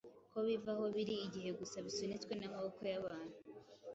[0.31, 3.37] ko biva aho biri igihe gusa bisunitswe n’amaboko y’abantu;